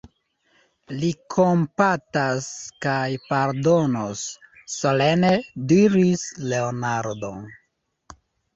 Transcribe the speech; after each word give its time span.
Li 1.01 1.09
kompatas 1.35 2.47
kaj 2.87 3.03
pardonos, 3.27 4.25
solene 4.79 5.33
diris 5.75 6.27
Leonardo. 6.51 7.35